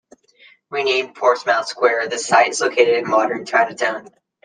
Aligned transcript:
Renamed 0.71 1.13
Portsmouth 1.13 1.67
Square, 1.67 2.07
the 2.07 2.17
site 2.17 2.49
is 2.49 2.59
located 2.61 2.97
in 2.97 3.07
modern 3.07 3.45
Chinatown. 3.45 4.07